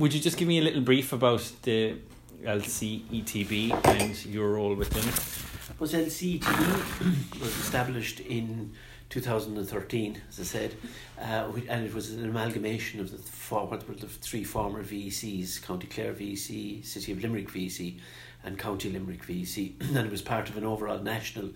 [0.00, 1.94] would you just give me a little brief about the
[2.42, 5.78] LCETB and your role within it?
[5.78, 8.72] Was LCETB was established in
[9.10, 10.74] 2013, as I said,
[11.20, 15.60] uh, and it was an amalgamation of the four, what were the three former VECs:
[15.62, 17.98] County Clare VEC, City of Limerick VEC,
[18.42, 21.50] and County Limerick VEC, and it was part of an overall national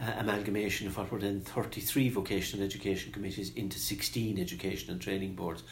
[0.00, 5.34] uh, amalgamation of what were then 33 vocational education committees into 16 education and training
[5.34, 5.62] boards.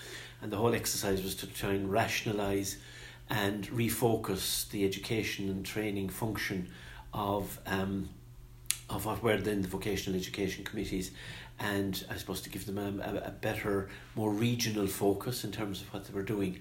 [0.40, 2.78] And the whole exercise was to try and rationalise
[3.30, 6.68] and refocus the education and training function
[7.12, 8.08] of um,
[8.90, 11.12] of what were then the vocational education committees
[11.62, 15.80] and I suppose to give them a, a, a, better, more regional focus in terms
[15.80, 16.58] of what they were doing.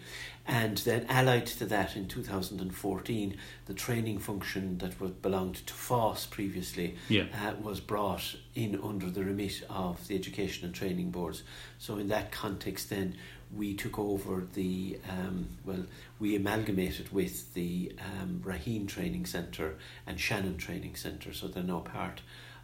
[0.47, 6.29] And then, allied to that, in 2014, the training function that was, belonged to FÁS
[6.29, 7.25] previously yeah.
[7.33, 11.43] uh, was brought in under the remit of the Education and Training Boards.
[11.77, 13.15] So, in that context, then
[13.55, 15.85] we took over the, um, well,
[16.19, 19.75] we amalgamated with the um, Raheen Training Centre
[20.07, 22.21] and Shannon Training Centre, so they're now part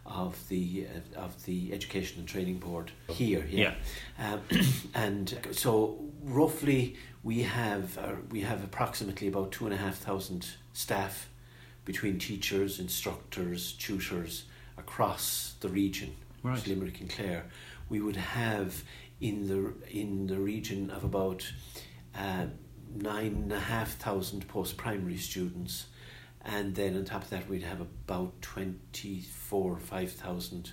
[0.08, 3.46] of the uh, of the Education and Training Board here.
[3.48, 3.74] Yeah,
[4.18, 4.32] yeah.
[4.32, 4.40] Um,
[4.94, 6.96] and so roughly
[7.28, 11.28] we have uh, we have approximately about two and a half thousand staff
[11.84, 14.44] between teachers, instructors, tutors
[14.78, 16.66] across the region, right.
[16.66, 17.44] Limerick and Clare.
[17.90, 18.82] We would have
[19.20, 21.52] in the in the region of about
[22.16, 22.46] uh,
[22.96, 25.88] nine and a half thousand post primary students,
[26.46, 30.72] and then on top of that we'd have about twenty four five thousand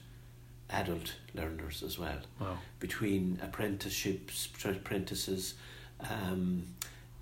[0.69, 2.19] adult learners as well.
[2.39, 2.59] Wow.
[2.79, 5.55] Between apprenticeships, apprentices,
[6.01, 6.67] um,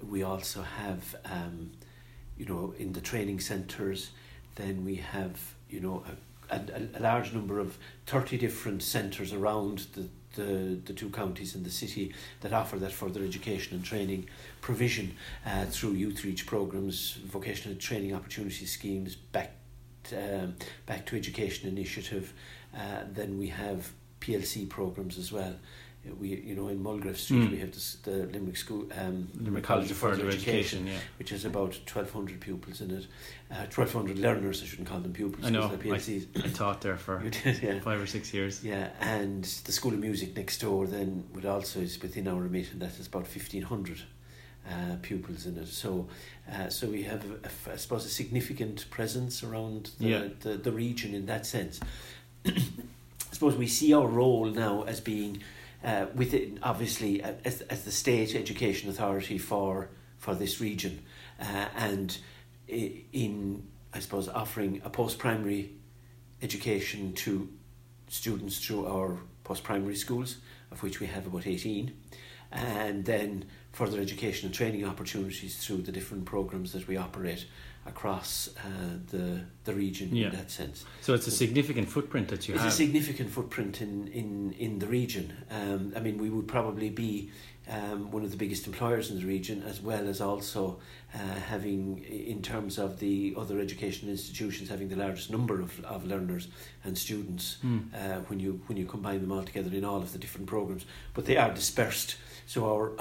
[0.10, 1.72] we also have um,
[2.38, 4.12] you know in the training centres.
[4.56, 6.04] Then we have you know
[6.50, 11.56] a, a, a large number of thirty different centres around the the, the two counties
[11.56, 14.28] in the city that offer that further education and training
[14.62, 19.52] provision uh, through Youthreach programs, vocational training opportunity schemes, back
[20.06, 22.34] to, um, back to education initiative.
[22.76, 23.92] Uh, then we have
[24.22, 25.56] PLC programs as well.
[26.20, 27.52] We, you know, in Mulgrave Street, Mm.
[27.52, 30.98] we have this, the Limerick School, um, Limerick College of Further Education, yeah.
[31.18, 33.08] which has about twelve hundred pupils in it.
[33.50, 34.62] Uh, twelve hundred learners.
[34.62, 35.46] I shouldn't call them pupils.
[35.46, 35.70] I know.
[35.70, 36.28] PLCs.
[36.44, 37.80] I taught there for did, yeah.
[37.80, 38.62] five or six years.
[38.66, 42.74] Yeah, and the School of Music next door then would also is within our remit,
[42.74, 44.02] and that is about fifteen hundred
[44.70, 45.68] uh, pupils in it.
[45.70, 46.10] So,
[46.52, 50.28] uh, so we have, a, a, I suppose, a significant presence around the, Yeah.
[50.42, 51.80] the, the region in that sense.
[52.46, 52.52] I
[53.32, 55.42] suppose we see our role now as being
[55.84, 61.04] uh, within, obviously, uh, as, as the state education authority for for this region,
[61.40, 62.18] uh, and
[62.68, 65.74] in I suppose offering a post primary
[66.42, 67.50] education to
[68.08, 70.38] students through our post primary schools,
[70.72, 71.92] of which we have about 18,
[72.52, 77.46] and then further education and training opportunities through the different programs that we operate
[77.86, 78.62] across uh,
[79.12, 80.28] the, the region Yeah.
[80.28, 80.86] in that sense.
[81.02, 84.88] So it's a significant footprint that you It's a significant footprint in, in, in the
[84.88, 85.34] region.
[85.52, 87.30] Um, I mean, we would probably be
[87.70, 90.80] um, one of the biggest employers in the region, as well as also
[91.14, 96.06] uh, having, in terms of the other education institutions, having the largest number of, of
[96.06, 96.48] learners
[96.86, 97.94] and students Mm.
[97.94, 100.86] uh, when you when you combine them all together in all of the different programs.
[101.14, 102.92] But they are dispersed, so our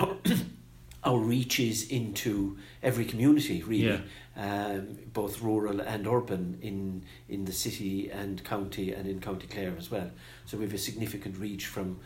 [1.04, 4.00] our, our reach is into every community really,
[4.36, 9.74] um, both rural and urban in in the city and county and in County Clare
[9.78, 10.10] as well.
[10.46, 11.98] So we have a significant reach from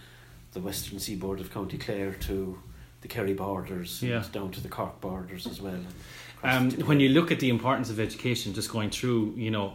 [0.52, 2.58] the western seaboard of County Clare to
[3.02, 4.24] the Kerry borders, Yeah.
[4.32, 5.80] down to the Cork borders as well.
[6.42, 9.74] Um, when you look at the importance of education, just going through, you know,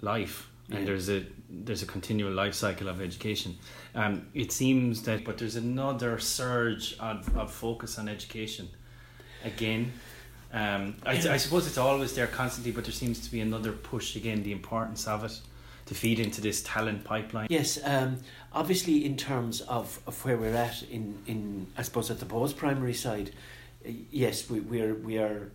[0.00, 0.84] life, and Yeah.
[0.84, 3.56] there's a there's a continual life cycle of education.
[3.94, 8.68] Um, it seems that, but there's another surge of, of focus on education.
[9.44, 9.92] Again,
[10.52, 14.14] um, I, I suppose it's always there constantly, but there seems to be another push
[14.14, 14.42] again.
[14.42, 15.40] The importance of it
[15.86, 17.46] to feed into this talent pipeline.
[17.48, 18.18] Yes, um,
[18.52, 22.58] obviously, in terms of, of where we're at in, in I suppose at the post
[22.58, 23.30] primary side,
[24.10, 25.50] yes, we we are we are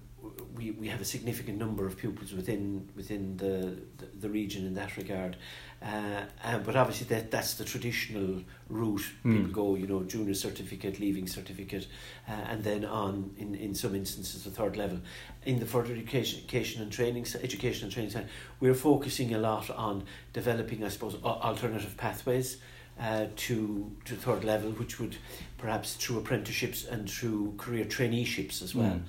[0.55, 4.73] we, we have a significant number of pupils within within the the, the region in
[4.75, 5.35] that regard,
[5.81, 9.51] uh, uh, but obviously that that's the traditional route people Mm.
[9.51, 9.75] go.
[9.75, 11.87] You know, junior certificate, leaving certificate,
[12.27, 14.99] uh, and then on in, in some instances the third level.
[15.45, 18.29] In the further education, education and training education and training side,
[18.59, 22.57] we're focusing a lot on developing, I suppose, alternative pathways
[22.99, 25.15] uh, to to third level, which would
[25.57, 28.99] perhaps through apprenticeships and through career traineeships as well.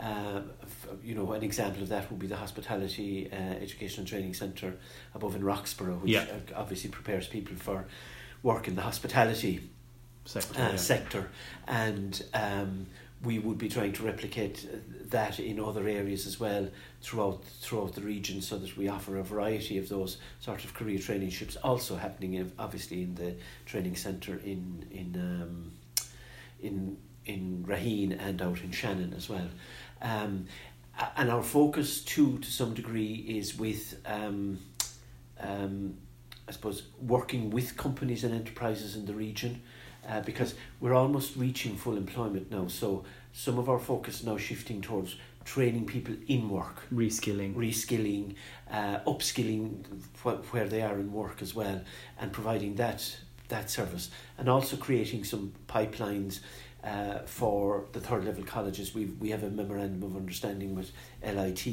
[0.00, 4.08] Uh, f- you know, an example of that would be the Hospitality uh, Education and
[4.08, 4.76] Training Centre
[5.14, 6.22] above in Roxborough, which Yeah.
[6.22, 7.84] uh, obviously prepares people for
[8.42, 9.70] work in the hospitality
[10.26, 10.76] Sector, uh, yeah.
[10.76, 11.30] sector,
[11.68, 12.86] and um,
[13.24, 14.76] we would be trying to replicate uh,
[15.06, 16.68] that in other areas as well
[17.00, 20.98] throughout throughout the region, so that we offer a variety of those sort of career
[20.98, 21.56] traineeships.
[21.62, 23.34] Also happening, uh, obviously, in the
[23.66, 25.72] training centre in in um,
[26.60, 29.48] in in Raheen and out in Shannon as well.
[30.02, 30.46] Um,
[31.16, 34.00] and our focus too, to some degree, is with.
[34.06, 34.58] Um,
[35.40, 35.98] um,
[36.46, 39.62] I suppose working with companies and enterprises in the region
[40.08, 42.66] uh, because we're almost reaching full employment now.
[42.68, 48.34] So some of our focus now shifting towards training people in work, reskilling, reskilling,
[48.70, 49.84] uh, upskilling
[50.22, 51.82] wh- where they are in work as well,
[52.18, 53.16] and providing that
[53.48, 56.40] that service, and also creating some pipelines.
[56.82, 60.92] Uh, for the third level colleges, we we have a memorandum of understanding with
[61.22, 61.64] LIT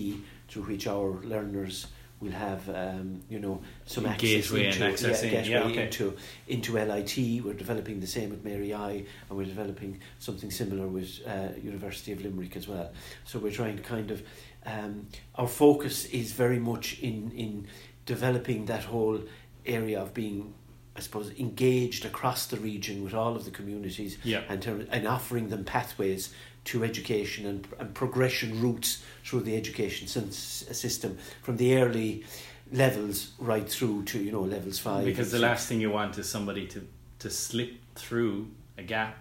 [0.47, 1.87] through which our learners
[2.21, 5.83] we'll have um, you know some access gateway into, and accessing, yeah, gateway yeah, okay.
[5.85, 6.15] into
[6.47, 7.43] into LIT.
[7.43, 8.91] We're developing the same with Mary I,
[9.29, 12.91] and we're developing something similar with uh, University of Limerick as well.
[13.25, 14.23] So we're trying to kind of
[14.65, 17.67] um, our focus is very much in in
[18.05, 19.19] developing that whole
[19.65, 20.53] area of being.
[20.93, 24.41] I suppose engaged across the region with all of the communities Yeah.
[24.49, 26.33] and, ter- and offering them pathways
[26.63, 32.23] to education and, and progression routes through the education sys- system from the early
[32.71, 36.29] levels right through to you know levels five Because the last thing you want is
[36.29, 36.87] somebody to,
[37.19, 38.47] to slip through
[38.77, 39.17] a gap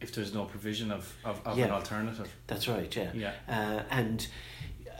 [0.00, 2.34] if there's no provision of, of, of an alternative.
[2.48, 3.10] That's right, yeah.
[3.14, 3.32] Yeah.
[3.48, 4.26] Uh, and,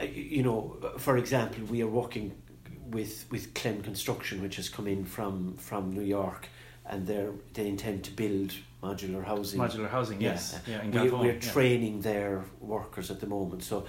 [0.01, 2.41] uh, you know, for example, we are working
[2.89, 6.49] with, with Clem Construction, which has come in from, from New York,
[6.87, 9.61] and they they intend to build modular housing.
[9.61, 10.59] Modular housing, yes.
[10.67, 11.53] Yeah, in we, Galvone, we're yeah.
[11.53, 13.63] training their workers at the moment.
[13.63, 13.87] So,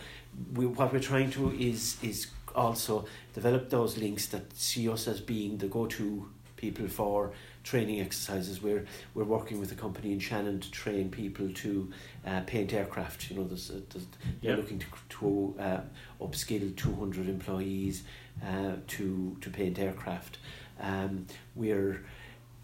[0.54, 5.20] we, what we're trying to is is also develop those links that see us as
[5.20, 7.32] being the go-to people for
[7.64, 8.62] training exercises.
[8.62, 8.86] We're
[9.16, 11.92] we're working with a company in Shannon to train people to
[12.26, 13.30] uh, paint aircraft.
[13.30, 14.06] You know, there's, there's
[14.42, 14.56] they're Yeah.
[14.56, 14.86] looking to
[15.18, 15.82] to uh,
[16.22, 18.04] upskill two hundred employees
[18.46, 20.38] uh, to to paint aircraft.
[20.80, 21.26] Um,
[21.56, 22.04] we're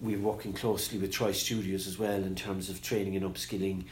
[0.02, 3.84] we're working closely with Troy Studios as well in terms of training and upskilling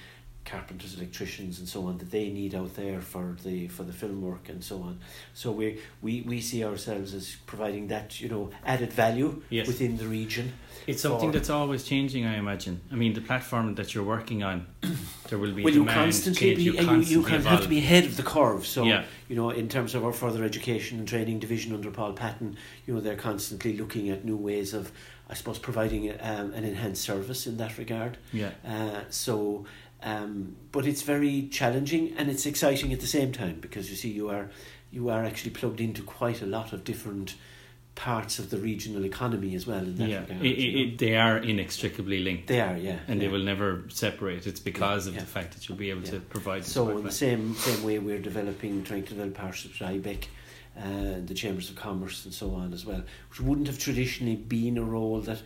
[0.47, 4.21] carpenters, electricians, and so on that they need out there for the for the film
[4.21, 4.99] work and so on.
[5.33, 9.67] So we we we see ourselves as providing that you know added value Yes.
[9.67, 10.53] within the region.
[10.87, 12.79] It's something that's always changing, I imagine.
[12.93, 14.65] I mean, the platform that you're working on,
[15.27, 17.61] there will be Well, you constantly change, be you, you, you constantly kind of have
[17.63, 18.65] to be ahead of the curve.
[18.65, 19.03] So Yeah.
[19.27, 22.55] you know, in terms of our further education and training division under Paul Patton,
[22.85, 24.93] you know, they're constantly looking at new ways of,
[25.29, 28.17] I suppose, providing um, an enhanced service in that regard.
[28.31, 28.51] Yeah.
[28.65, 29.65] Uh, so,
[30.03, 34.09] um, but it's very challenging and it's exciting at the same time because you see
[34.09, 34.49] you are
[34.91, 37.35] you are actually plugged into quite a lot of different
[37.95, 40.45] parts of the regional economy as well in that Yeah, regard.
[40.45, 40.93] it, you know.
[40.93, 42.45] it, they are inextricably linked.
[42.47, 44.45] they are, yeah, and they will never separate.
[44.45, 45.21] It's because of Yeah.
[45.21, 46.63] the fact that you'll be able to provide.
[46.63, 50.25] So in the same same way, we're developing, trying to develop partnerships with IBEC,
[50.79, 53.01] uh, the chambers of commerce, and so on as well,
[53.31, 55.41] which wouldn't have traditionally been a role that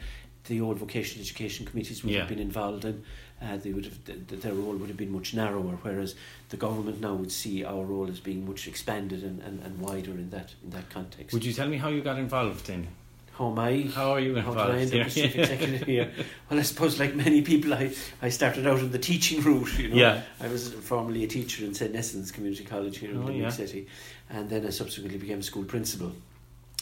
[0.45, 2.19] the old vocational education committees would Yeah.
[2.19, 3.01] have been involved in.
[3.41, 6.13] Uh, they would have th- th- their role would have been much narrower, whereas
[6.49, 10.11] the government now would see our role as being much expanded and, and, and wider
[10.11, 11.33] in that in that context.
[11.33, 12.87] Would you tell me how you got involved in?
[13.33, 13.89] How am I?
[13.95, 14.71] How are you How involved?
[14.73, 15.23] did I end up Yeah.
[15.25, 16.11] as executive here?
[16.51, 17.91] Well, I suppose like many people, I,
[18.21, 19.79] I started out in the teaching route.
[19.79, 20.21] You know, Yeah.
[20.39, 23.49] I was formerly a teacher in St Nessan's Community College here in Oh, yeah.
[23.49, 23.87] City,
[24.29, 26.11] and then I subsequently became a school principal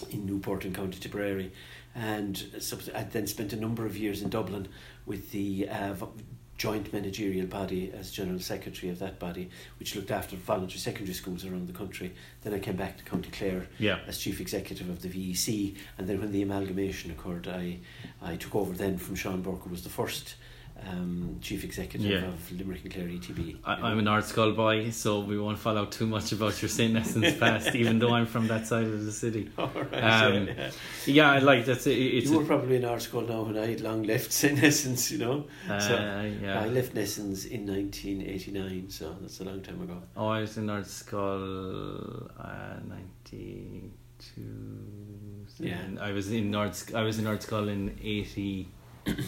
[0.09, 1.53] in Newport in County Tipperary,
[1.95, 4.67] and subs- I then spent a number of years in Dublin
[5.05, 5.93] with the uh,
[6.59, 9.49] joint managerial body as general secretary of that body,
[9.79, 12.11] which looked after voluntary secondary schools around the country.
[12.43, 13.99] Then I came back to County Clare Yeah.
[14.05, 17.79] as chief executive of the VEC, and then when the amalgamation occurred, I
[18.21, 20.35] I took over then from Sean Burke, who was the first
[20.88, 22.27] um, chief executive Yeah.
[22.27, 23.57] of Limerick and Clare ETB.
[23.65, 26.93] I, I'm an art skull boy, so we won't follow too much about your St.
[26.93, 29.50] Nessan's past, even though I'm from that side of the city.
[29.57, 30.71] All right, Um, yeah.
[31.05, 31.91] Yeah, I like that's it.
[31.98, 34.57] It's you a, were probably in art school now when I had long left St
[34.59, 35.45] Nessans, you know.
[35.69, 35.93] uh, so
[36.41, 36.62] yeah.
[36.62, 40.01] I left Nessans in 1989, so that's a long time ago.
[40.15, 45.45] Oh, I was in art school uh, ninety two.
[45.59, 45.77] Yeah.
[46.00, 48.67] I was in sc- I was in art school in eighty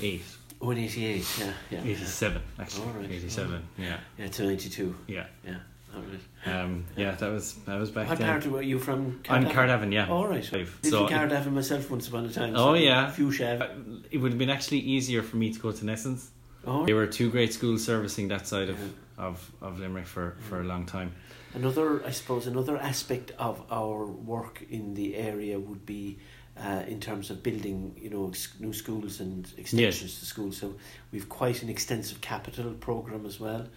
[0.01, 0.23] eight.
[0.61, 1.79] Oh, in 88, yeah, yeah.
[1.83, 2.83] 87 actually.
[2.87, 3.11] All right.
[3.11, 3.67] 87.
[3.77, 3.97] Yeah.
[4.17, 5.25] Yeah, to 92, Yeah.
[5.45, 5.55] yeah.
[5.95, 6.55] All right.
[6.55, 8.27] Um, yeah, that was that was back What then.
[8.29, 9.19] part were you from?
[9.27, 9.51] I'm Cardiff?
[9.53, 10.07] Caherdavin, yeah.
[10.09, 10.45] All right.
[10.45, 10.69] Five.
[10.83, 12.53] Lived So in Cardiff myself once upon a time.
[12.55, 13.11] Oh, so yeah.
[13.11, 13.61] Few shav.
[13.61, 13.67] uh,
[14.09, 16.27] it would have been actually easier for me to go to Nessans.
[16.65, 19.25] Oh, They were two great schools servicing that side of, Yeah.
[19.25, 21.11] of, of Limerick for, for a long time.
[21.55, 26.19] Another, I suppose, another aspect of our work in the area would be
[26.57, 30.57] uh, in terms of building, you know, new schools and extensions to schools.
[30.57, 30.75] So
[31.11, 33.67] we've quite an extensive capital program as well.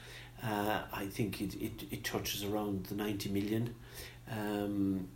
[0.43, 3.75] Uh, I think it, it, it touches around the 90 million.
[4.31, 5.09] Um,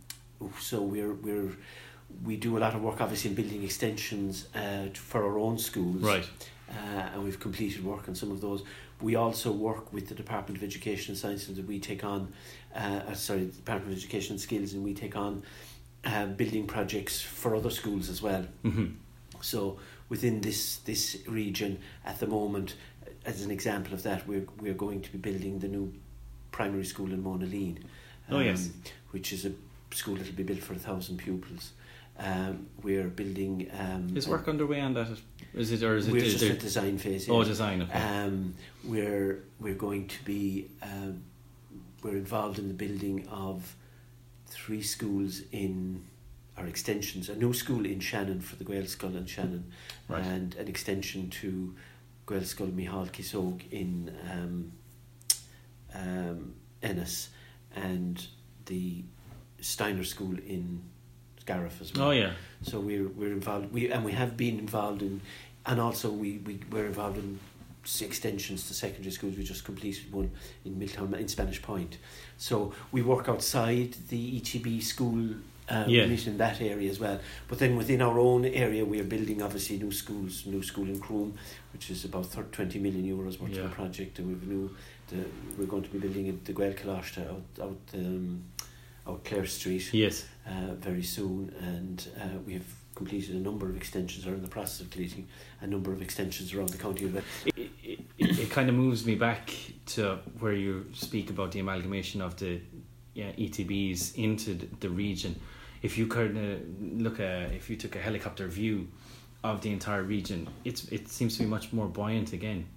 [0.59, 1.55] so we're, we're,
[2.23, 6.01] we do a lot of work obviously in building extensions uh, for our own schools.
[6.01, 6.27] Right.
[6.69, 8.63] Uh, and we've completed work on some of those.
[9.01, 12.33] We also work with the Department of Education and Science that we take on,
[12.75, 15.43] uh, uh, sorry, the Department of Education and Skills, and we take on
[16.05, 18.45] uh, building projects for other schools as well.
[18.63, 18.87] Mm-hmm.
[19.41, 19.79] So
[20.09, 22.75] within this this region at the moment,
[23.25, 25.93] as an example of that, we're we're going to be building the new
[26.51, 27.77] primary school in Monaleen.
[28.29, 28.73] Um, oh yes, um,
[29.11, 29.51] which is a
[29.91, 31.73] school that will be built for a thousand pupils.
[32.17, 33.69] Um, we're building.
[33.77, 35.07] Um, is work underway on that?
[35.53, 36.11] Is it or is it?
[36.11, 37.29] We're just at design phase.
[37.29, 37.81] Oh, design.
[37.81, 37.93] Okay.
[37.93, 41.23] Um, we're we're going to be um,
[42.03, 43.75] we're involved in the building of
[44.49, 46.03] three schools in
[46.57, 47.29] our extensions.
[47.29, 49.71] A new school in Shannon for the Gaelscoil in Shannon,
[50.07, 50.23] right.
[50.23, 51.75] and an extension to
[52.27, 54.71] Gaelscoil Mhíchíl Cíosóg in um,
[55.93, 56.53] um,
[56.83, 57.29] Ennis,
[57.75, 58.25] and
[58.65, 59.03] the
[59.61, 60.81] Steiner School in
[61.39, 62.09] Scariff as well.
[62.09, 62.31] Oh yeah.
[62.63, 63.71] So we're we're involved.
[63.73, 65.21] We and we have been involved in,
[65.65, 67.39] and also we we we're involved in
[68.01, 69.37] extensions to secondary schools.
[69.37, 70.31] We just completed one
[70.65, 71.97] in Milltown in Spanish Point.
[72.37, 75.35] So we work outside the ETB school.
[75.71, 76.05] Um, Yeah.
[76.05, 79.77] in that area as well, but then within our own area, we are building obviously
[79.77, 81.35] new schools, new school in Croom,
[81.73, 83.65] which is about 30, 20 million euros worth Yeah.
[83.65, 84.75] of a project, and we've new,
[85.09, 85.17] the,
[85.59, 88.45] we're going to be building the Gaelcholáiste out out um,
[89.05, 90.25] out Clare Street Yes.
[90.47, 94.47] uh, very soon, and uh, we have completed a number of extensions, or in the
[94.47, 95.27] process of completing
[95.61, 97.11] a number of extensions around the county.
[98.39, 99.53] It, kind of moves me back
[99.87, 102.61] to where you speak about the amalgamation of the
[103.13, 105.39] yeah, ETBs into the, the region.
[105.81, 108.87] If you kind of look at, if you took a helicopter view
[109.43, 112.67] of the entire region, it's it seems to be much more buoyant again.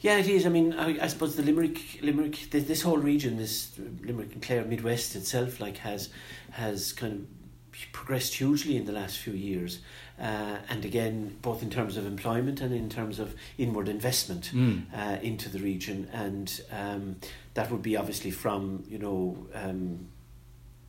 [0.00, 0.44] yeah, it is.
[0.46, 4.42] I mean, I, I suppose the Limerick, Limerick, this, this whole region, this Limerick and
[4.42, 6.10] Clare Midwest itself, like has
[6.50, 7.37] has kind of
[7.92, 9.80] progressed hugely in the last few years,
[10.20, 14.50] uh, and again, both in terms of employment and in terms of inward investment.
[14.52, 14.84] Mm.
[14.94, 17.16] uh, into the region, and um,
[17.54, 20.08] that would be obviously from you know um,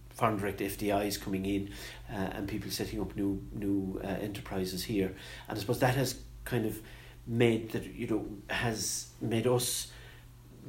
[0.10, 1.69] foreign direct FDIs coming in
[2.12, 5.13] uh, and people setting up new new uh, enterprises here,
[5.48, 6.79] and I suppose that has kind of
[7.25, 9.91] made that you know has made us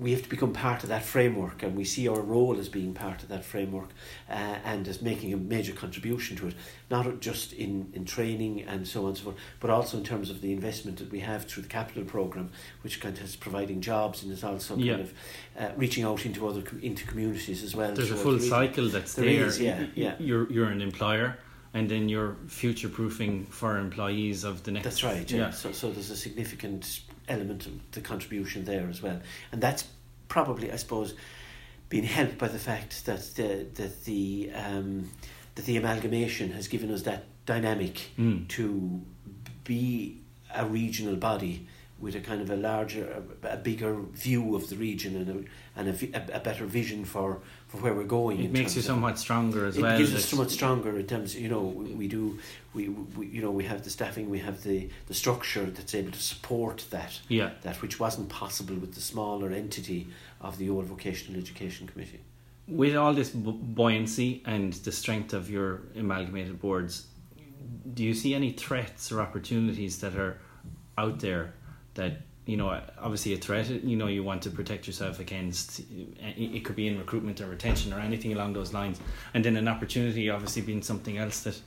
[0.01, 2.95] we have to become part of that framework and we see our role as being
[2.95, 3.91] part of that framework
[4.31, 4.33] uh,
[4.65, 6.55] and as making a major contribution to it
[6.91, 10.31] not just in, in training and so on and so forth but also in terms
[10.31, 12.51] of the investment that we have through the capital program
[12.83, 14.95] which kind of is providing jobs and is also Yeah.
[14.95, 15.13] kind of
[15.61, 19.27] uh, reaching out into other into communities as well There's a full cycle that's There
[19.27, 19.47] there.
[19.47, 20.15] is, yeah, yeah.
[20.19, 21.37] You're you're an employer,
[21.75, 24.85] and then you're future proofing for employees of the next.
[24.85, 25.31] That's right.
[25.31, 25.39] Yeah.
[25.41, 25.51] Yeah.
[25.51, 29.21] So, so there's a significant element of the contribution there as well,
[29.53, 29.85] and that's
[30.29, 31.15] probably, I suppose,
[31.89, 35.11] been helped by the fact that the that the um,
[35.55, 38.47] that the amalgamation has given us that dynamic Mm.
[38.49, 39.01] to
[39.65, 40.21] be
[40.55, 41.67] a regional body
[42.01, 45.79] with a kind of a larger, a, a bigger view of the region and a
[45.79, 48.43] and a, a, better vision for, for where we're going.
[48.43, 49.95] It makes you somewhat stronger as it well.
[49.95, 52.39] It gives us somewhat stronger in terms you know we, we do
[52.75, 56.13] we, we you know we have the staffing we have the the structure that's able
[56.13, 57.51] to support that Yeah.
[57.63, 60.09] that which wasn't possible with the smaller entity
[60.41, 62.21] of the old vocational education committee
[62.71, 67.09] with all this bu- buoyancy and the strength of your amalgamated boards,
[67.95, 70.39] do you see any threats or opportunities that are
[70.97, 71.55] out there
[72.01, 72.13] that
[72.47, 75.83] you know obviously a threat you know you want to protect yourself against
[76.57, 78.99] it could be in recruitment or retention or anything along those lines.
[79.35, 81.61] And then an opportunity obviously being something else that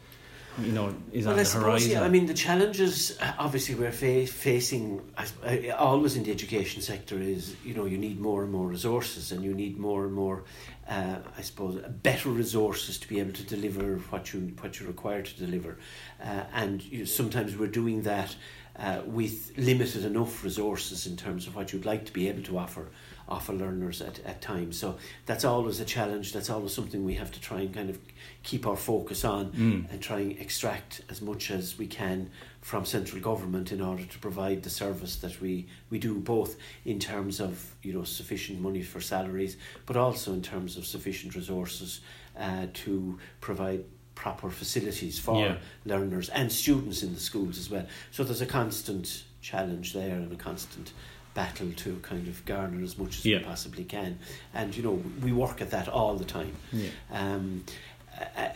[0.61, 1.91] you know is on I the suppose, horizon.
[1.91, 6.81] Yeah, I mean, the challenges uh, obviously we're fa- facing uh, always in the education
[6.81, 10.13] sector is you know you need more and more resources and you need more and
[10.13, 10.43] more,
[10.87, 15.25] uh, I suppose, better resources to be able to deliver what you what you're required
[15.25, 15.77] to deliver,
[16.23, 18.35] uh, and you, sometimes we're doing that
[18.77, 22.57] uh, with limited enough resources in terms of what you'd like to be able to
[22.57, 22.87] offer
[23.29, 24.77] offer learners at, at times.
[24.77, 26.33] So that's always a challenge.
[26.33, 27.97] That's always something we have to try and kind of
[28.43, 29.89] keep our focus on Mm.
[29.91, 34.19] and try and extract as much as we can from central government in order to
[34.19, 38.81] provide the service that we, we do both in terms of you know sufficient money
[38.81, 42.01] for salaries but also in terms of sufficient resources
[42.37, 43.83] uh, to provide
[44.15, 45.57] proper facilities for Yeah.
[45.85, 50.31] learners and students in the schools as well so there's a constant challenge there and
[50.31, 50.93] a constant
[51.33, 53.39] battle to kind of garner as much as Yeah.
[53.39, 54.19] we possibly can
[54.53, 56.89] and you know we work at that all the time yeah.
[57.11, 57.63] um,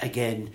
[0.01, 0.51] again,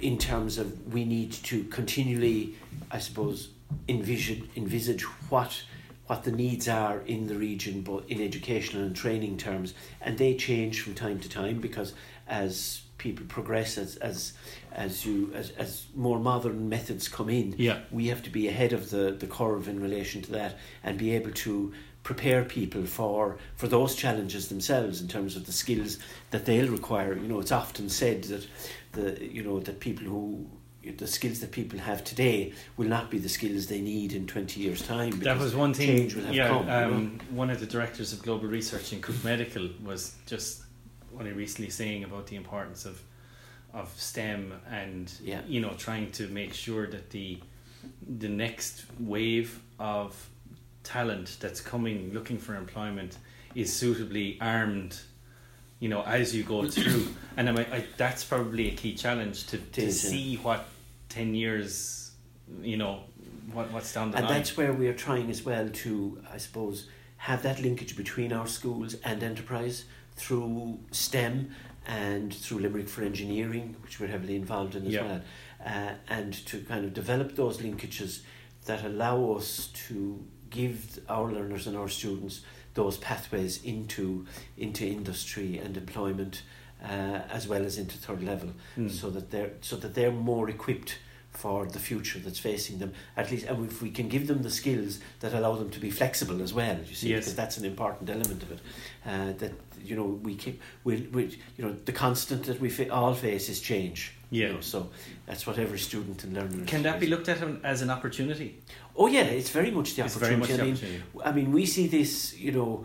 [0.00, 2.54] in terms of we need to continually,
[2.90, 3.48] I suppose,
[3.88, 5.62] envision envisage what
[6.06, 10.34] what the needs are in the region, but in educational and training terms, and they
[10.34, 11.94] change from time to time because
[12.26, 14.32] as people progress, as as
[14.84, 17.80] as you as, as more modern methods come in, Yeah.
[17.90, 20.52] we have to be ahead of the, the curve in relation to that
[20.84, 21.72] and be able to
[22.04, 25.98] prepare people for for those challenges themselves in terms of the skills
[26.30, 27.12] that they'll require.
[27.14, 28.46] You know, it's often said that
[28.92, 29.06] the
[29.36, 30.46] you know that people who
[30.98, 34.60] the skills that people have today will not be the skills they need in 20
[34.60, 35.86] years time That was one thing.
[35.96, 36.84] change will have yeah, come, you know.
[36.96, 40.61] um, one of the directors of global research in Cook Medical was just
[41.18, 43.02] only recently saying about the importance of
[43.74, 45.40] of STEM and Yeah.
[45.46, 47.38] you know trying to make sure that the
[48.18, 50.28] the next wave of
[50.84, 53.16] talent that's coming looking for employment
[53.54, 55.00] is suitably armed
[55.80, 59.58] you know as you go through and I, I that's probably a key challenge to,
[59.58, 60.66] to see what
[61.08, 62.10] 10 years
[62.62, 63.00] you know
[63.52, 64.24] what, what's down the line.
[64.24, 67.96] and line that's where we are trying as well to i suppose have that linkage
[67.96, 69.84] between our schools and enterprise
[70.16, 71.50] through stem
[71.86, 75.02] and through limerick for engineering which we're heavily involved in as Yeah.
[75.04, 75.20] well
[75.64, 78.20] uh, and to kind of develop those linkages
[78.66, 82.42] that allow us to give our learners and our students
[82.74, 84.26] those pathways into
[84.56, 86.42] into industry and employment
[86.82, 88.88] uh, as well as into third level Hmm.
[88.88, 90.98] so that they're so that they're more equipped
[91.32, 94.50] for the future that's facing them at least and if we can give them the
[94.50, 97.20] skills that allow them to be flexible as well you see Yes.
[97.24, 98.60] because that's an important element of it
[99.06, 101.22] uh, that you know we keep we, we
[101.56, 104.52] you know the constant that we fa- all face is change you Yeah.
[104.52, 104.90] know, so
[105.26, 108.58] that's what every student and learner is Can that be looked at as an opportunity?
[108.94, 111.28] oh yeah it's very much the It's very much opportunity the I mean opportunity.
[111.28, 112.84] I mean we see this you know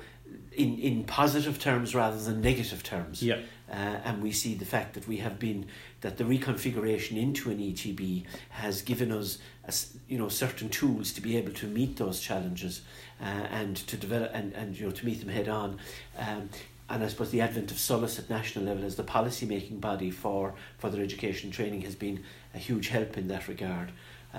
[0.54, 3.39] in in positive terms rather than negative terms Yeah,
[3.70, 3.75] uh,
[4.08, 5.66] and we see the fact that we have been
[6.01, 9.74] that the reconfiguration into an ETB has given us a
[10.08, 12.82] you know certain tools to be able to meet those challenges
[13.22, 15.80] uh, and to develop and, and you know to meet them head on.
[16.18, 16.50] Um,
[16.89, 20.10] and I suppose the advent of SOLAS at national level as the policy making body
[20.10, 22.24] for further education training has been
[22.55, 23.92] a huge help in that regard.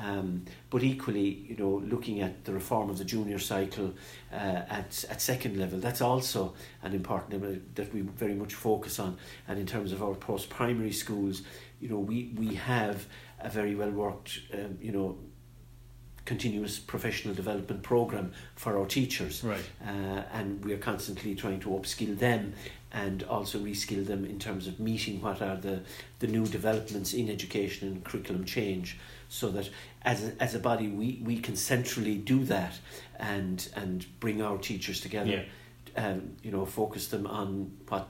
[0.04, 3.94] Um, but equally, you know, looking at the reform of the junior cycle
[4.32, 8.98] uh, at at second level, that's also an important element that we very much focus
[8.98, 9.16] on.
[9.48, 11.42] And in terms of our post primary schools,
[11.80, 13.06] you know, we we have
[13.40, 15.18] a very well worked, um, you know,
[16.28, 19.64] continuous professional development program for our teachers right.
[19.82, 22.52] uh, and we are constantly trying to upskill them
[22.92, 25.80] and also reskill them in terms of meeting what are the,
[26.20, 28.98] the new developments in education and curriculum change
[29.28, 29.68] so that
[30.02, 32.78] as a, as a body we, we can centrally do that
[33.18, 35.44] and and bring our teachers together
[35.96, 38.08] um, you know focus them on what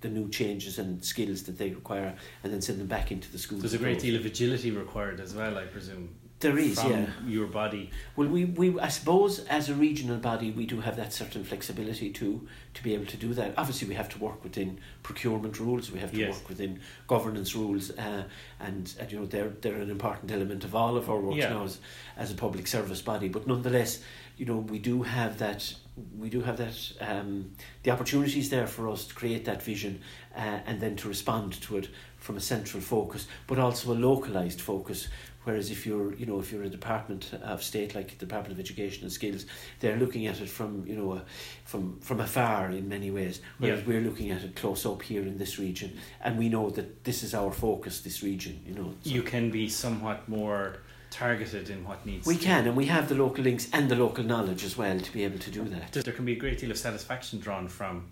[0.00, 3.38] the new changes and skills that they require and then send them back into the
[3.38, 6.14] school There's a great deal of agility required as well, I presume.
[6.40, 7.90] There is yeah your body.
[8.14, 12.10] Well, we, we I suppose as a regional body, we do have that certain flexibility
[12.10, 13.54] to to be able to do that.
[13.56, 15.90] Obviously, we have to work within procurement rules.
[15.90, 16.34] We have to Yes.
[16.34, 18.24] work within governance rules, uh,
[18.60, 21.50] and, and you know they're they're an important element of all of our work Yeah.
[21.50, 21.78] now as
[22.16, 23.28] as a public service body.
[23.28, 24.00] But nonetheless,
[24.36, 25.74] you know we do have that
[26.16, 27.50] we do have that um,
[27.82, 30.00] the opportunities there for us to create that vision
[30.36, 34.60] uh, and then to respond to it from a central focus, but also a localized
[34.60, 35.08] focus.
[35.44, 38.60] Whereas if you're, you know, if you're a department of state like the Department of
[38.60, 39.46] Education and Skills,
[39.80, 41.20] they're looking at it from, you know, uh,
[41.64, 43.40] from from afar in many ways.
[43.58, 43.86] Whereas Yeah.
[43.86, 47.22] we're looking at it close up here in this region, and we know that this
[47.22, 48.60] is our focus, this region.
[48.66, 50.78] You know, So You can be somewhat more
[51.10, 54.24] targeted in what needs we can, and we have the local links and the local
[54.24, 55.92] knowledge as well to be able to do that.
[55.92, 58.10] There can be a great deal of satisfaction drawn from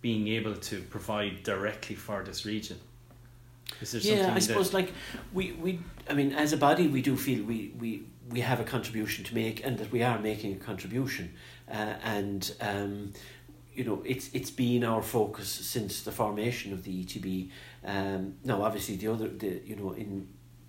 [0.00, 2.78] being able to provide directly for this region.
[3.80, 4.92] Is there something Yeah, I that- suppose like
[5.32, 8.64] we, we I mean as a body we do feel we, we, we have a
[8.64, 11.32] contribution to make and that we are making a contribution.
[11.70, 13.12] Uh, and um,
[13.74, 17.50] you know it's it's been our focus since the formation of the ETB
[17.86, 20.28] um, now obviously the other the you know in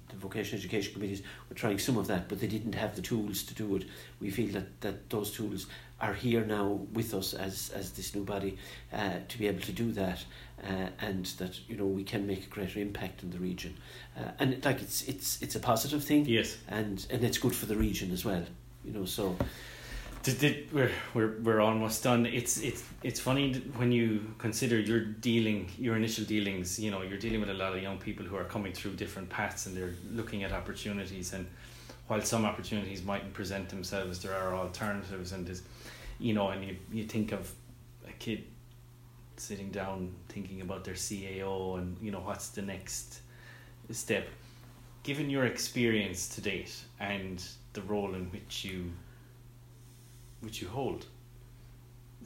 [0.10, 3.44] the vocational education committees were trying some of that but they didn't have the tools
[3.44, 3.86] to do it.
[4.22, 5.66] We feel that, that those tools
[6.00, 8.58] are here now with us as as this new body
[8.94, 10.24] uh, to be able to do that
[10.64, 13.74] uh, and that you know we can make a greater impact in the region
[14.18, 16.58] uh, and like it's it's it's a positive thing Yes.
[16.68, 18.44] and and it's good for the region as well
[18.86, 19.36] you know so
[20.24, 22.26] Did, did, we're, we're, we're almost done.
[22.26, 26.80] It's it's it's funny when you consider your dealing, your initial dealings.
[26.80, 29.30] You know, you're dealing with a lot of young people who are coming through different
[29.30, 31.34] paths and they're looking at opportunities.
[31.34, 31.46] And
[32.08, 35.34] while some opportunities mightn't present themselves, there are alternatives.
[35.34, 35.46] And
[36.20, 37.52] you know, and you you think of
[38.08, 38.44] a kid
[39.38, 43.22] sitting down thinking about their CAO and you know what's the next
[43.92, 44.28] step.
[45.04, 47.44] Given your experience to date and
[47.74, 48.92] the role in which you
[50.42, 51.06] would you hold?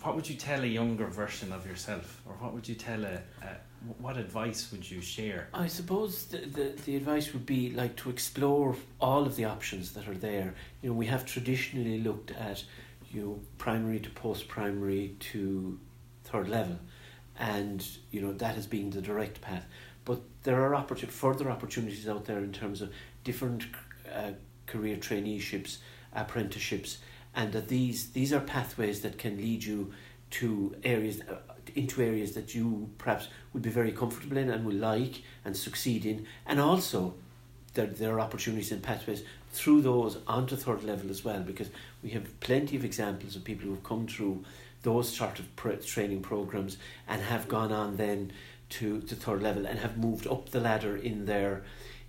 [0.02, 3.15] What would you tell a younger version of yourself, or what would you tell a,
[3.41, 3.58] a
[4.00, 5.48] what advice would you share?
[5.54, 9.93] I suppose the, the, the advice would be like to explore all of the options
[9.93, 10.56] that are there.
[10.82, 12.63] You know, we have traditionally looked at
[13.12, 15.80] you know primary to post primary to
[16.24, 16.78] third level,
[17.38, 19.65] and you know that has been the direct path.
[20.06, 22.91] But there are opportun- further opportunities out there in terms of
[23.23, 23.65] different
[24.13, 24.32] uh,
[24.65, 25.78] career traineeships,
[26.13, 27.00] apprenticeships,
[27.36, 29.93] and that these these are pathways that can lead you
[30.30, 31.36] to areas uh,
[31.76, 36.06] into areas that you perhaps would be very comfortable in and will like and succeed
[36.06, 37.13] in, and also
[37.73, 41.69] there, there are opportunities and pathways through those onto third level as well because
[42.04, 44.43] we have plenty of examples of people who have come through
[44.88, 46.78] those sort of pre- training programs
[47.10, 48.32] and have gone on then
[48.69, 51.63] to, the third level and have moved up the ladder in their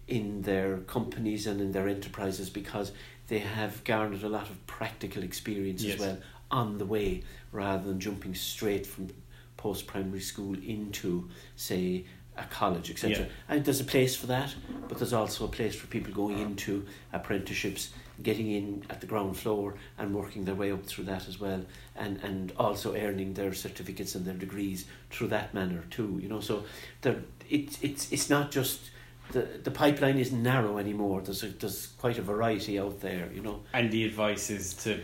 [0.06, 2.92] in their companies and in their enterprises because
[3.26, 5.94] they have garnered a lot of practical experience Yes.
[5.94, 6.18] as well
[6.52, 9.08] on the way rather than jumping straight from
[9.56, 12.04] post primary school into say
[12.38, 13.24] a college etc Yeah.
[13.48, 14.54] and there's a place for that
[14.88, 17.90] but there's also a place for people going into apprenticeships
[18.22, 21.64] getting in at the ground floor and working their way up through that as well
[21.96, 26.40] and and also earning their certificates and their degrees through that manner too you know.
[26.40, 26.64] So
[27.02, 27.16] there
[27.48, 28.90] it, it's it's not just
[29.32, 31.20] the the pipeline isn't narrow anymore.
[31.22, 33.60] There's a, there's quite a variety out there you know.
[33.72, 35.00] And the advice is to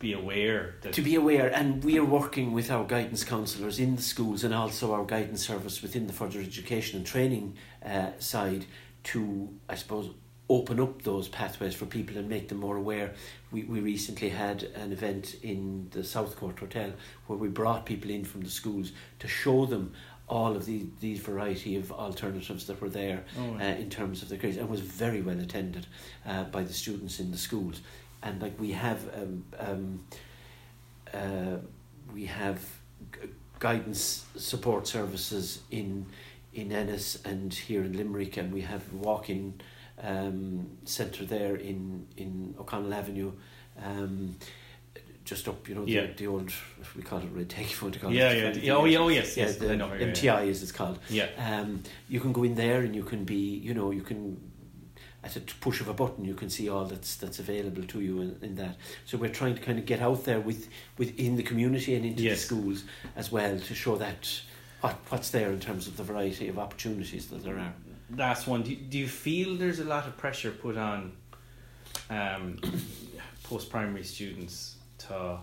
[0.00, 3.96] be aware that to be aware and we are working with our guidance counsellors in
[3.96, 8.64] the schools and also our guidance service within the further education and training uh, side
[9.04, 10.10] to I suppose
[10.50, 13.14] open up those pathways for people and make them more aware.
[13.52, 16.92] We, we recently had an event in the south court Hotel
[17.28, 19.92] where we brought people in from the schools to show them
[20.26, 24.28] all of the, these variety of alternatives that were there Oh, uh, in terms of
[24.28, 25.86] the grades and was very well attended
[26.26, 27.80] uh, by the students in the schools
[28.22, 30.04] and like we have um, um,
[31.14, 31.56] uh,
[32.12, 32.58] we have
[33.12, 33.28] g-
[33.58, 36.06] guidance support services in
[36.52, 39.54] in Ennis and here in Limerick and we have walk-in
[40.02, 43.32] um, centre there in in O'Connell Avenue
[43.82, 44.36] um,
[45.24, 46.06] just up you know the, Yeah.
[46.16, 46.52] the old
[46.96, 48.56] we call it red telephone to call yeah, it?
[48.56, 50.72] Yeah, yeah, oh, yeah, oh, yes, yeah, yes, the I know, yeah, MTI as it's
[50.72, 50.98] called.
[51.08, 54.36] Yeah, um, you can go in there and you can be, you know, you can
[55.22, 58.20] at a push of a button you can see all that's that's available to you
[58.22, 58.76] in, in that.
[59.04, 62.22] So we're trying to kind of get out there with within the community and into
[62.22, 62.38] Yes.
[62.40, 62.84] the schools
[63.16, 64.28] as well to show that
[64.80, 67.72] what what's there in terms of the variety of opportunities that there are.
[68.16, 68.62] last one.
[68.62, 71.12] Do you, do you feel there's a lot of pressure put on
[72.08, 72.58] um,
[73.42, 75.38] post primary students to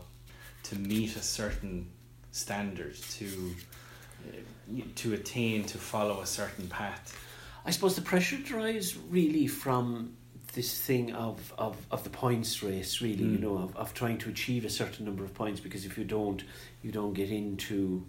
[0.63, 1.87] to meet a certain
[2.31, 3.27] standard to
[4.27, 7.15] uh, to attain to follow a certain path?
[7.67, 10.13] I suppose the pressure derives really from
[10.53, 13.41] this thing of, of, of the points race, really, you Mm.
[13.41, 16.43] know, of, of trying to achieve a certain number of points because if you don't,
[16.81, 18.03] you don't get into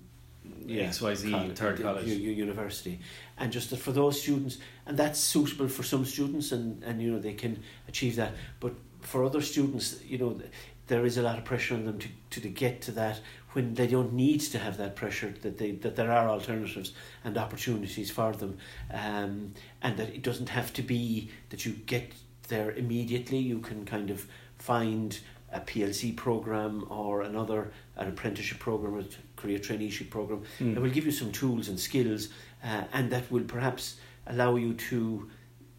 [0.66, 2.07] XYZ coll- third college.
[2.07, 3.01] u- university.
[3.37, 7.11] And just that for those students, and that's suitable for some students, and, and you
[7.11, 8.33] know, they can achieve that.
[8.61, 10.40] But for other students, you know,
[10.88, 13.20] there is a lot of pressure on them to, to, to get to that
[13.53, 16.92] when they don't need to have that pressure that they that there are alternatives
[17.24, 18.59] and opportunities for them
[18.92, 22.12] um, and that it doesn't have to be that you get
[22.48, 24.27] there immediately you can kind of
[24.59, 25.20] find
[25.53, 29.05] a PLC program or another an apprenticeship program or a
[29.37, 30.74] career traineeship program Mm.
[30.74, 32.29] that will give you some tools and skills
[32.64, 33.96] uh, and that will perhaps
[34.27, 35.29] allow you to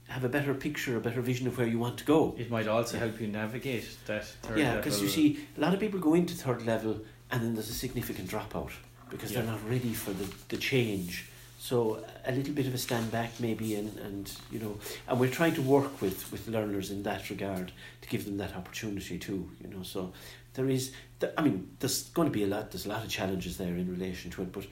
[0.10, 2.68] have a better picture a better vision of where you want to go It might
[2.68, 6.14] also help you navigate that third yeah, because you see, a lot of people go
[6.16, 6.94] into third level
[7.32, 8.72] and then there's a significant dropout
[9.10, 9.42] because Yeah.
[9.42, 11.26] they're not ready for the, the change.
[11.60, 15.30] So a little bit of a stand back maybe, and, and you know, and we're
[15.40, 19.50] trying to work with, with learners in that regard to give them that opportunity too.
[19.62, 20.14] You know, so
[20.54, 22.72] there is, th- I mean, there's going to be a lot.
[22.72, 24.66] There's a lot of challenges there in relation to it, but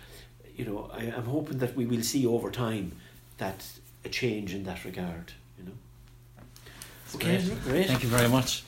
[0.56, 2.94] you know, I, I'm hoping that we will see over time
[3.38, 3.64] that
[4.04, 5.34] a change in that regard.
[5.58, 5.72] You know.
[7.18, 7.64] Great.
[7.64, 7.88] great.
[7.88, 8.64] Thank you very much.